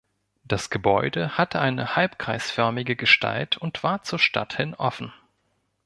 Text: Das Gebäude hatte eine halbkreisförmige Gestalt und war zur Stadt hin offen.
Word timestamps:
Das 0.45 0.71
Gebäude 0.71 1.37
hatte 1.37 1.61
eine 1.61 1.95
halbkreisförmige 1.95 2.95
Gestalt 2.95 3.57
und 3.57 3.83
war 3.83 4.01
zur 4.01 4.17
Stadt 4.17 4.57
hin 4.57 4.73
offen. 4.73 5.13